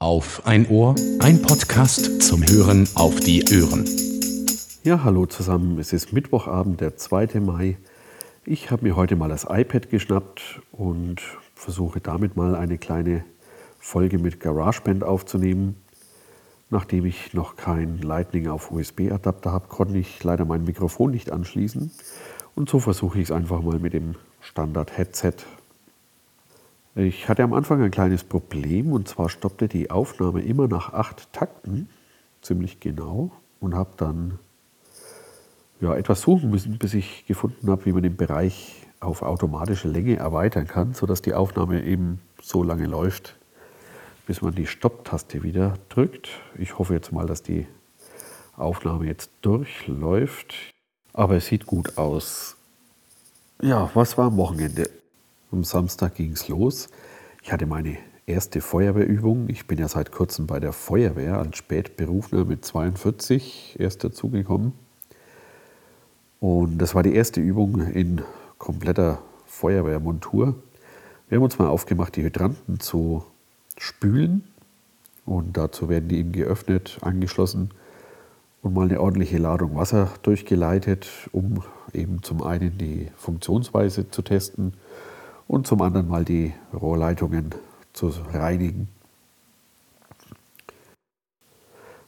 Auf 0.00 0.46
ein 0.46 0.68
Ohr, 0.68 0.94
ein 1.18 1.42
Podcast 1.42 2.22
zum 2.22 2.46
Hören 2.46 2.88
auf 2.94 3.18
die 3.18 3.42
Ohren. 3.60 3.84
Ja, 4.84 5.02
hallo 5.02 5.26
zusammen. 5.26 5.76
Es 5.80 5.92
ist 5.92 6.12
Mittwochabend, 6.12 6.80
der 6.80 6.96
2. 6.96 7.40
Mai. 7.40 7.78
Ich 8.44 8.70
habe 8.70 8.86
mir 8.86 8.94
heute 8.94 9.16
mal 9.16 9.28
das 9.28 9.44
iPad 9.50 9.90
geschnappt 9.90 10.60
und 10.70 11.20
versuche 11.56 12.00
damit 12.00 12.36
mal 12.36 12.54
eine 12.54 12.78
kleine 12.78 13.24
Folge 13.80 14.20
mit 14.20 14.38
GarageBand 14.38 15.02
aufzunehmen. 15.02 15.74
Nachdem 16.70 17.04
ich 17.04 17.34
noch 17.34 17.56
kein 17.56 17.98
Lightning 17.98 18.46
auf 18.46 18.70
USB-Adapter 18.70 19.50
habe, 19.50 19.66
konnte 19.66 19.98
ich 19.98 20.22
leider 20.22 20.44
mein 20.44 20.62
Mikrofon 20.62 21.10
nicht 21.10 21.32
anschließen. 21.32 21.90
Und 22.54 22.70
so 22.70 22.78
versuche 22.78 23.18
ich 23.18 23.24
es 23.24 23.32
einfach 23.32 23.62
mal 23.62 23.80
mit 23.80 23.94
dem 23.94 24.14
Standard-Headset 24.42 25.34
ich 26.98 27.28
hatte 27.28 27.44
am 27.44 27.52
Anfang 27.52 27.80
ein 27.80 27.92
kleines 27.92 28.24
Problem 28.24 28.92
und 28.92 29.06
zwar 29.06 29.28
stoppte 29.28 29.68
die 29.68 29.90
Aufnahme 29.90 30.42
immer 30.42 30.66
nach 30.66 30.92
acht 30.92 31.32
Takten, 31.32 31.88
ziemlich 32.42 32.80
genau, 32.80 33.30
und 33.60 33.74
habe 33.74 33.90
dann 33.96 34.38
ja, 35.80 35.94
etwas 35.94 36.22
suchen 36.22 36.50
müssen, 36.50 36.78
bis 36.78 36.94
ich 36.94 37.24
gefunden 37.26 37.70
habe, 37.70 37.86
wie 37.86 37.92
man 37.92 38.02
den 38.02 38.16
Bereich 38.16 38.84
auf 38.98 39.22
automatische 39.22 39.86
Länge 39.86 40.16
erweitern 40.16 40.66
kann, 40.66 40.92
sodass 40.92 41.22
die 41.22 41.34
Aufnahme 41.34 41.84
eben 41.84 42.20
so 42.42 42.64
lange 42.64 42.86
läuft, 42.86 43.36
bis 44.26 44.42
man 44.42 44.56
die 44.56 44.66
Stopptaste 44.66 45.44
wieder 45.44 45.74
drückt. 45.90 46.30
Ich 46.58 46.78
hoffe 46.78 46.94
jetzt 46.94 47.12
mal, 47.12 47.26
dass 47.26 47.44
die 47.44 47.68
Aufnahme 48.56 49.06
jetzt 49.06 49.30
durchläuft, 49.42 50.54
aber 51.12 51.36
es 51.36 51.46
sieht 51.46 51.66
gut 51.66 51.96
aus. 51.96 52.56
Ja, 53.62 53.88
was 53.94 54.18
war 54.18 54.26
am 54.26 54.36
Wochenende? 54.36 54.90
Am 55.50 55.64
Samstag 55.64 56.16
ging 56.16 56.32
es 56.32 56.48
los. 56.48 56.90
Ich 57.42 57.52
hatte 57.52 57.64
meine 57.64 57.96
erste 58.26 58.60
Feuerwehrübung. 58.60 59.48
Ich 59.48 59.66
bin 59.66 59.78
ja 59.78 59.88
seit 59.88 60.12
kurzem 60.12 60.46
bei 60.46 60.60
der 60.60 60.74
Feuerwehr 60.74 61.38
als 61.38 61.56
Spätberufener 61.56 62.44
mit 62.44 62.66
42 62.66 63.76
erst 63.78 64.04
dazugekommen. 64.04 64.72
Und 66.38 66.76
das 66.76 66.94
war 66.94 67.02
die 67.02 67.14
erste 67.14 67.40
Übung 67.40 67.80
in 67.80 68.20
kompletter 68.58 69.22
Feuerwehrmontur. 69.46 70.54
Wir 71.30 71.36
haben 71.36 71.44
uns 71.44 71.58
mal 71.58 71.68
aufgemacht, 71.68 72.16
die 72.16 72.24
Hydranten 72.24 72.78
zu 72.78 73.24
spülen. 73.78 74.44
Und 75.24 75.56
dazu 75.56 75.88
werden 75.88 76.10
die 76.10 76.18
eben 76.18 76.32
geöffnet, 76.32 76.98
angeschlossen 77.00 77.70
und 78.60 78.74
mal 78.74 78.84
eine 78.86 79.00
ordentliche 79.00 79.38
Ladung 79.38 79.76
Wasser 79.76 80.12
durchgeleitet, 80.20 81.08
um 81.32 81.62
eben 81.94 82.22
zum 82.22 82.42
einen 82.42 82.76
die 82.76 83.08
Funktionsweise 83.16 84.10
zu 84.10 84.20
testen 84.20 84.74
und 85.48 85.66
zum 85.66 85.82
anderen 85.82 86.06
mal 86.06 86.24
die 86.24 86.52
Rohrleitungen 86.72 87.54
zu 87.92 88.12
reinigen. 88.32 88.88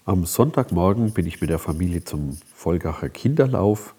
Am 0.04 0.24
Sonntagmorgen 0.24 1.12
bin 1.12 1.26
ich 1.26 1.40
mit 1.40 1.50
der 1.50 1.58
Familie 1.58 2.04
zum 2.04 2.38
Volgacher 2.54 3.08
Kinderlauf. 3.08 3.94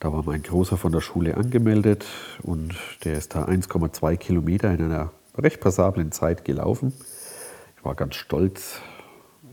Da 0.00 0.12
war 0.12 0.22
mein 0.22 0.42
Großer 0.42 0.76
von 0.76 0.92
der 0.92 1.00
Schule 1.00 1.36
angemeldet 1.36 2.06
und 2.42 2.76
der 3.04 3.14
ist 3.14 3.34
da 3.34 3.44
1,2 3.44 4.16
Kilometer 4.16 4.72
in 4.72 4.84
einer 4.84 5.10
recht 5.36 5.60
passablen 5.60 6.12
Zeit 6.12 6.44
gelaufen. 6.44 6.92
Ich 7.76 7.84
war 7.84 7.94
ganz 7.94 8.14
stolz. 8.14 8.80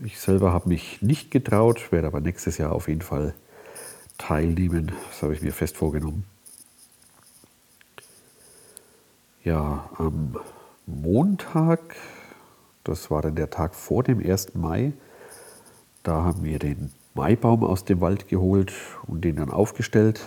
Ich 0.04 0.20
selber 0.20 0.52
habe 0.52 0.68
mich 0.68 1.02
nicht 1.02 1.30
getraut, 1.30 1.90
werde 1.90 2.06
aber 2.08 2.20
nächstes 2.20 2.58
Jahr 2.58 2.72
auf 2.72 2.88
jeden 2.88 3.02
Fall 3.02 3.34
teilnehmen. 4.18 4.92
Das 5.08 5.22
habe 5.22 5.34
ich 5.34 5.42
mir 5.42 5.52
fest 5.52 5.76
vorgenommen. 5.76 6.24
Ja, 9.46 9.88
am 9.96 10.36
Montag, 10.86 11.78
das 12.82 13.12
war 13.12 13.22
dann 13.22 13.36
der 13.36 13.48
Tag 13.48 13.76
vor 13.76 14.02
dem 14.02 14.18
1. 14.18 14.56
Mai, 14.56 14.92
da 16.02 16.24
haben 16.24 16.42
wir 16.42 16.58
den 16.58 16.90
Maibaum 17.14 17.62
aus 17.62 17.84
dem 17.84 18.00
Wald 18.00 18.26
geholt 18.26 18.72
und 19.06 19.20
den 19.20 19.36
dann 19.36 19.50
aufgestellt. 19.50 20.20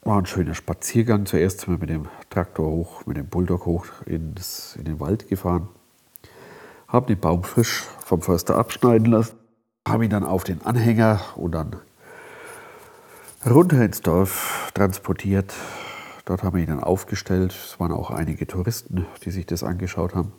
War 0.00 0.18
ein 0.18 0.26
schöner 0.26 0.56
Spaziergang. 0.56 1.24
Zuerst 1.24 1.60
sind 1.60 1.74
wir 1.74 1.78
mit 1.78 1.90
dem 1.90 2.08
Traktor 2.28 2.68
hoch, 2.68 3.06
mit 3.06 3.16
dem 3.16 3.28
Bulldog 3.28 3.66
hoch 3.66 3.86
ins, 4.04 4.74
in 4.74 4.86
den 4.86 4.98
Wald 4.98 5.28
gefahren. 5.28 5.68
Haben 6.88 7.06
den 7.06 7.20
Baum 7.20 7.44
frisch 7.44 7.84
vom 8.04 8.20
Förster 8.20 8.56
abschneiden 8.56 9.06
lassen. 9.06 9.36
Haben 9.86 10.02
ihn 10.02 10.10
dann 10.10 10.24
auf 10.24 10.42
den 10.42 10.60
Anhänger 10.62 11.20
und 11.36 11.52
dann 11.52 11.76
runter 13.48 13.80
ins 13.80 14.00
Dorf 14.00 14.72
transportiert. 14.74 15.54
Dort 16.24 16.42
haben 16.42 16.56
wir 16.56 16.62
ihn 16.62 16.68
dann 16.68 16.82
aufgestellt. 16.82 17.52
Es 17.52 17.80
waren 17.80 17.92
auch 17.92 18.10
einige 18.10 18.46
Touristen, 18.46 19.06
die 19.24 19.30
sich 19.30 19.46
das 19.46 19.64
angeschaut 19.64 20.14
haben. 20.14 20.32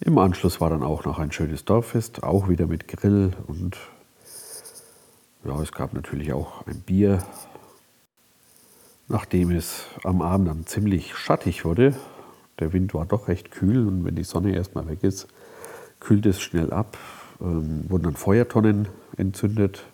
Im 0.00 0.18
Anschluss 0.18 0.60
war 0.60 0.70
dann 0.70 0.82
auch 0.82 1.04
noch 1.04 1.18
ein 1.18 1.32
schönes 1.32 1.64
Dorffest, 1.64 2.22
auch 2.22 2.48
wieder 2.48 2.66
mit 2.66 2.86
Grill 2.86 3.32
und 3.46 3.78
ja, 5.44 5.60
es 5.62 5.72
gab 5.72 5.94
natürlich 5.94 6.32
auch 6.32 6.66
ein 6.66 6.80
Bier. 6.80 7.24
Nachdem 9.08 9.50
es 9.52 9.86
am 10.04 10.20
Abend 10.20 10.48
dann 10.48 10.66
ziemlich 10.66 11.16
schattig 11.16 11.64
wurde, 11.64 11.96
der 12.58 12.72
Wind 12.72 12.92
war 12.92 13.06
doch 13.06 13.28
recht 13.28 13.50
kühl 13.50 13.86
und 13.86 14.04
wenn 14.04 14.16
die 14.16 14.24
Sonne 14.24 14.54
erstmal 14.54 14.86
weg 14.88 15.02
ist, 15.02 15.28
kühlt 16.00 16.26
es 16.26 16.40
schnell 16.40 16.72
ab, 16.72 16.98
ähm, 17.40 17.88
wurden 17.88 18.04
dann 18.04 18.16
Feuertonnen 18.16 18.88
entzündet, 19.16 19.84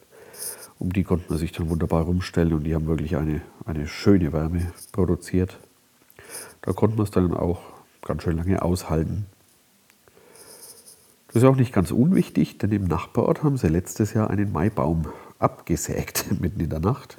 um 0.83 0.93
die 0.93 1.05
konnte 1.05 1.27
man 1.29 1.39
sich 1.39 1.53
dann 1.53 1.71
wunderbar 1.71 2.03
rumstellen 2.03 2.53
und 2.53 2.65
die 2.65 2.75
haben 2.75 2.89
wirklich 2.89 3.17
eine, 3.17 3.41
eine 3.65 3.87
schöne 3.87 4.33
Wärme 4.33 4.73
produziert. 4.91 5.61
Da 6.63 6.73
konnte 6.73 6.97
man 6.97 7.05
es 7.05 7.13
dann 7.13 7.33
auch 7.35 7.61
ganz 8.05 8.25
schön 8.25 8.37
lange 8.37 8.61
aushalten. 8.63 9.27
Das 11.29 11.37
ist 11.37 11.45
auch 11.45 11.55
nicht 11.55 11.73
ganz 11.73 11.93
unwichtig, 11.93 12.59
denn 12.59 12.73
im 12.73 12.87
Nachbarort 12.89 13.45
haben 13.45 13.57
sie 13.57 13.69
letztes 13.69 14.13
Jahr 14.13 14.29
einen 14.29 14.51
Maibaum 14.51 15.07
abgesägt, 15.39 16.27
mitten 16.41 16.59
in 16.59 16.71
der 16.71 16.81
Nacht. 16.81 17.17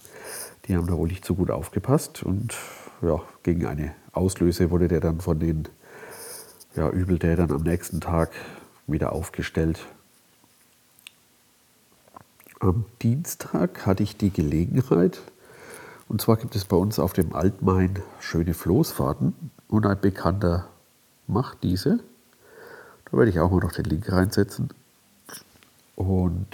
Die 0.65 0.75
haben 0.75 0.87
da 0.87 0.97
wohl 0.97 1.07
nicht 1.07 1.23
so 1.23 1.33
gut 1.33 1.49
aufgepasst 1.49 2.21
und 2.21 2.53
ja, 3.01 3.21
gegen 3.43 3.65
eine 3.65 3.95
Auslöse 4.11 4.71
wurde 4.71 4.89
der 4.89 4.99
dann 4.99 5.21
von 5.21 5.39
den 5.39 5.69
ja, 6.75 6.89
Übeltätern 6.89 7.49
am 7.49 7.63
nächsten 7.63 8.01
Tag 8.01 8.31
wieder 8.87 9.13
aufgestellt. 9.13 9.79
Am 12.63 12.85
Dienstag 13.01 13.85
hatte 13.85 14.03
ich 14.03 14.15
die 14.15 14.29
Gelegenheit, 14.29 15.19
und 16.07 16.21
zwar 16.21 16.37
gibt 16.37 16.55
es 16.55 16.63
bei 16.63 16.77
uns 16.77 16.97
auf 16.97 17.11
dem 17.11 17.35
Altmain 17.35 17.99
schöne 18.21 18.53
Floßfahrten 18.53 19.33
und 19.67 19.85
ein 19.85 19.99
Bekannter 19.99 20.69
macht 21.27 21.61
diese. 21.61 21.99
Da 23.03 23.17
werde 23.17 23.31
ich 23.31 23.41
auch 23.41 23.51
mal 23.51 23.59
noch 23.59 23.73
den 23.73 23.83
Link 23.83 24.09
reinsetzen. 24.09 24.69
Und 25.97 26.47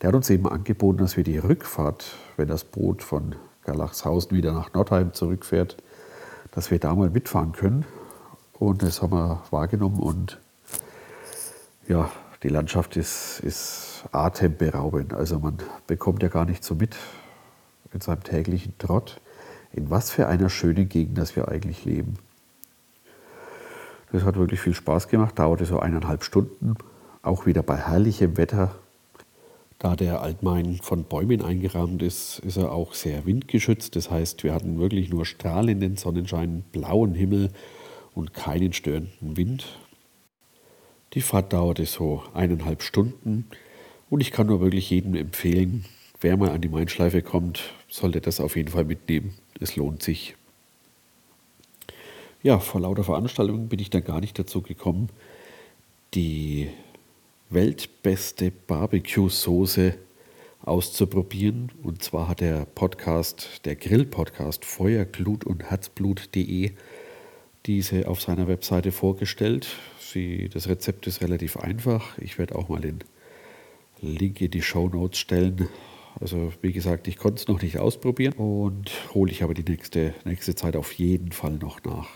der 0.00 0.10
hat 0.10 0.14
uns 0.14 0.30
eben 0.30 0.48
angeboten, 0.48 0.98
dass 0.98 1.16
wir 1.16 1.24
die 1.24 1.38
Rückfahrt, 1.38 2.14
wenn 2.36 2.46
das 2.46 2.62
Boot 2.62 3.02
von 3.02 3.34
Galachshausen 3.64 4.36
wieder 4.36 4.52
nach 4.52 4.72
Nordheim 4.72 5.14
zurückfährt, 5.14 5.78
dass 6.52 6.70
wir 6.70 6.78
da 6.78 6.94
mal 6.94 7.10
mitfahren 7.10 7.50
können. 7.50 7.86
Und 8.52 8.84
das 8.84 9.02
haben 9.02 9.14
wir 9.14 9.42
wahrgenommen 9.50 9.98
und 9.98 10.38
ja, 11.88 12.08
die 12.44 12.50
Landschaft 12.50 12.96
ist, 12.96 13.40
ist 13.40 13.87
atemberaubend. 14.12 15.12
Also 15.12 15.38
man 15.38 15.58
bekommt 15.86 16.22
ja 16.22 16.28
gar 16.28 16.44
nicht 16.44 16.64
so 16.64 16.74
mit 16.74 16.96
in 17.92 18.00
seinem 18.00 18.22
täglichen 18.22 18.76
Trott, 18.78 19.20
in 19.72 19.90
was 19.90 20.10
für 20.10 20.26
einer 20.26 20.50
schönen 20.50 20.88
Gegend 20.88 21.18
das 21.18 21.36
wir 21.36 21.48
eigentlich 21.48 21.84
leben. 21.84 22.14
Das 24.12 24.22
hat 24.24 24.36
wirklich 24.36 24.60
viel 24.60 24.74
Spaß 24.74 25.08
gemacht, 25.08 25.38
dauerte 25.38 25.66
so 25.66 25.80
eineinhalb 25.80 26.24
Stunden, 26.24 26.74
auch 27.22 27.46
wieder 27.46 27.62
bei 27.62 27.76
herrlichem 27.76 28.36
Wetter. 28.36 28.74
Da 29.78 29.94
der 29.94 30.22
Altmain 30.22 30.80
von 30.82 31.04
Bäumen 31.04 31.42
eingerahmt 31.42 32.02
ist, 32.02 32.40
ist 32.40 32.56
er 32.56 32.72
auch 32.72 32.94
sehr 32.94 33.26
windgeschützt. 33.26 33.94
Das 33.94 34.10
heißt, 34.10 34.42
wir 34.42 34.52
hatten 34.52 34.78
wirklich 34.78 35.10
nur 35.10 35.24
strahlenden 35.24 35.96
Sonnenschein, 35.96 36.64
blauen 36.72 37.14
Himmel 37.14 37.50
und 38.14 38.34
keinen 38.34 38.72
störenden 38.72 39.36
Wind. 39.36 39.78
Die 41.12 41.20
Fahrt 41.20 41.52
dauerte 41.52 41.86
so 41.86 42.22
eineinhalb 42.34 42.82
Stunden 42.82 43.48
und 44.10 44.20
ich 44.20 44.30
kann 44.30 44.46
nur 44.46 44.60
wirklich 44.60 44.90
jedem 44.90 45.14
empfehlen, 45.14 45.84
wer 46.20 46.36
mal 46.36 46.50
an 46.50 46.60
die 46.60 46.68
Mainschleife 46.68 47.22
kommt, 47.22 47.74
sollte 47.88 48.20
das 48.20 48.40
auf 48.40 48.56
jeden 48.56 48.70
Fall 48.70 48.84
mitnehmen. 48.84 49.34
Es 49.60 49.76
lohnt 49.76 50.02
sich. 50.02 50.34
Ja, 52.42 52.58
vor 52.58 52.80
lauter 52.80 53.04
Veranstaltungen 53.04 53.68
bin 53.68 53.80
ich 53.80 53.90
dann 53.90 54.04
gar 54.04 54.20
nicht 54.20 54.38
dazu 54.38 54.62
gekommen, 54.62 55.08
die 56.14 56.68
weltbeste 57.50 58.50
Barbecue-Soße 58.50 59.94
auszuprobieren. 60.62 61.72
Und 61.82 62.02
zwar 62.02 62.28
hat 62.28 62.40
der 62.40 62.64
Podcast, 62.64 63.64
der 63.64 63.76
Grill-Podcast 63.76 64.64
Feuerglut 64.64 65.44
und 65.44 65.64
Herzblut.de 65.64 66.72
diese 67.66 68.08
auf 68.08 68.20
seiner 68.20 68.48
Webseite 68.48 68.92
vorgestellt. 68.92 69.66
Sie, 70.00 70.48
das 70.48 70.68
Rezept 70.68 71.06
ist 71.06 71.20
relativ 71.20 71.56
einfach. 71.56 72.16
Ich 72.18 72.38
werde 72.38 72.54
auch 72.54 72.68
mal 72.68 72.80
den 72.80 73.00
Link 74.02 74.40
in 74.40 74.50
die 74.50 74.62
Show 74.62 74.88
Notes 74.88 75.18
stellen. 75.18 75.68
Also 76.20 76.52
wie 76.62 76.72
gesagt, 76.72 77.06
ich 77.08 77.16
konnte 77.16 77.40
es 77.40 77.48
noch 77.48 77.62
nicht 77.62 77.78
ausprobieren 77.78 78.34
und 78.34 78.90
hole 79.14 79.30
ich 79.30 79.42
aber 79.42 79.54
die 79.54 79.62
nächste, 79.62 80.14
nächste 80.24 80.54
Zeit 80.54 80.76
auf 80.76 80.92
jeden 80.92 81.32
Fall 81.32 81.52
noch 81.52 81.82
nach. 81.84 82.08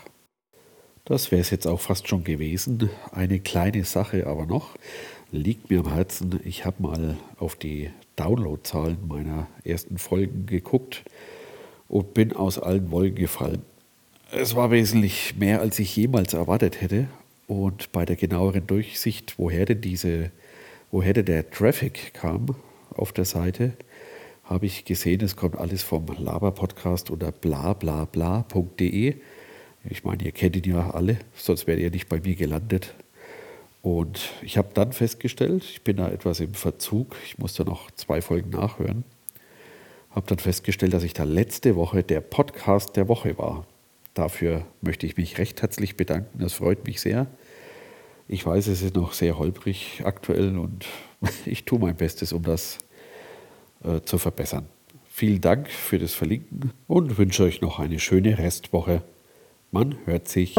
Das 1.05 1.31
wäre 1.31 1.41
es 1.41 1.49
jetzt 1.49 1.67
auch 1.67 1.79
fast 1.79 2.07
schon 2.07 2.23
gewesen. 2.23 2.89
Eine 3.11 3.39
kleine 3.39 3.83
Sache 3.83 4.25
aber 4.27 4.45
noch 4.45 4.77
liegt 5.31 5.69
mir 5.69 5.79
am 5.79 5.93
Herzen. 5.93 6.39
Ich 6.45 6.65
habe 6.65 6.81
mal 6.81 7.17
auf 7.37 7.55
die 7.55 7.89
Downloadzahlen 8.15 9.07
meiner 9.07 9.47
ersten 9.63 9.97
Folgen 9.97 10.45
geguckt 10.45 11.03
und 11.89 12.13
bin 12.13 12.33
aus 12.33 12.59
allen 12.59 12.91
Wolken 12.91 13.15
gefallen. 13.15 13.63
Es 14.31 14.55
war 14.55 14.71
wesentlich 14.71 15.35
mehr, 15.35 15.61
als 15.61 15.77
ich 15.79 15.95
jemals 15.95 16.33
erwartet 16.33 16.81
hätte. 16.81 17.07
Und 17.47 17.91
bei 17.91 18.05
der 18.05 18.15
genaueren 18.15 18.65
Durchsicht, 18.65 19.35
woher 19.37 19.65
denn 19.65 19.81
diese, 19.81 20.31
woher 20.93 21.13
denn 21.13 21.25
der 21.25 21.49
Traffic 21.49 22.13
kam 22.13 22.55
auf 22.95 23.11
der 23.11 23.25
Seite, 23.25 23.73
habe 24.43 24.67
ich 24.67 24.85
gesehen, 24.85 25.21
es 25.21 25.35
kommt 25.35 25.57
alles 25.57 25.81
vom 25.81 26.05
Laber-Podcast 26.05 27.09
unter 27.09 27.31
blablabla.de. 27.31 29.15
Ich 29.89 30.03
meine, 30.03 30.23
ihr 30.23 30.31
kennt 30.31 30.55
ihn 30.55 30.71
ja 30.71 30.91
alle, 30.91 31.17
sonst 31.33 31.65
wärt 31.65 31.79
ihr 31.79 31.89
nicht 31.89 32.09
bei 32.09 32.19
mir 32.19 32.35
gelandet. 32.35 32.93
Und 33.81 34.33
ich 34.43 34.55
habe 34.55 34.69
dann 34.75 34.93
festgestellt, 34.93 35.63
ich 35.63 35.81
bin 35.81 35.97
da 35.97 36.09
etwas 36.09 36.39
im 36.39 36.53
Verzug, 36.53 37.15
ich 37.25 37.39
muss 37.39 37.55
da 37.55 37.63
noch 37.63 37.89
zwei 37.89 38.21
Folgen 38.21 38.51
nachhören, 38.51 39.03
habe 40.11 40.27
dann 40.27 40.37
festgestellt, 40.37 40.93
dass 40.93 41.03
ich 41.03 41.13
da 41.13 41.23
letzte 41.23 41.75
Woche 41.75 42.03
der 42.03 42.21
Podcast 42.21 42.97
der 42.97 43.07
Woche 43.07 43.39
war. 43.39 43.65
Dafür 44.13 44.67
möchte 44.81 45.07
ich 45.07 45.17
mich 45.17 45.39
recht 45.39 45.63
herzlich 45.63 45.97
bedanken, 45.97 46.37
das 46.37 46.53
freut 46.53 46.85
mich 46.85 47.01
sehr. 47.01 47.25
Ich 48.27 48.45
weiß, 48.45 48.67
es 48.67 48.81
ist 48.81 48.95
noch 48.95 49.13
sehr 49.13 49.37
holprig 49.37 50.01
aktuell 50.05 50.57
und 50.57 50.85
ich 51.45 51.65
tue 51.65 51.79
mein 51.79 51.95
Bestes, 51.95 52.33
um 52.33 52.43
das 52.43 52.79
äh, 53.83 54.01
zu 54.01 54.17
verbessern. 54.17 54.67
Vielen 55.09 55.41
Dank 55.41 55.69
für 55.69 55.99
das 55.99 56.13
Verlinken 56.13 56.71
und 56.87 57.17
wünsche 57.17 57.43
euch 57.43 57.61
noch 57.61 57.79
eine 57.79 57.99
schöne 57.99 58.37
Restwoche. 58.37 59.03
Man 59.71 59.97
hört 60.05 60.27
sich. 60.27 60.55